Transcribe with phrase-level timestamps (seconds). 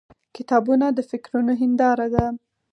[0.35, 2.25] •کتابونه د فکرونو هنداره ده.